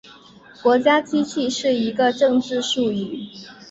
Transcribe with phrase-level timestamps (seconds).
[0.63, 3.23] 国家机器是一个政治术语。